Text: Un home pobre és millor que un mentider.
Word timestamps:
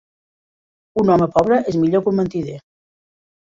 Un 1.01 1.11
home 1.17 1.27
pobre 1.37 1.61
és 1.73 1.79
millor 1.83 2.05
que 2.07 2.13
un 2.15 2.19
mentider. 2.23 2.59